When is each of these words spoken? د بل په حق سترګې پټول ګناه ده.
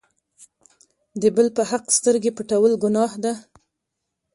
د 1.21 1.23
بل 1.35 1.47
په 1.57 1.63
حق 1.69 1.83
سترګې 1.97 2.31
پټول 2.37 2.71
ګناه 2.83 3.13
ده. 3.23 3.33